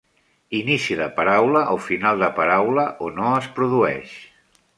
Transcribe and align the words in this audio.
Inici 0.59 0.95
de 1.01 1.09
paraula 1.19 1.61
o 1.75 1.77
final 1.89 2.25
de 2.25 2.31
paraula 2.39 2.87
o 3.09 3.11
no 3.21 3.31
es 3.43 3.53
produeix. 3.61 4.17